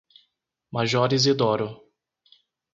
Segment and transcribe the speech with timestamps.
[0.71, 1.69] Major Izidoro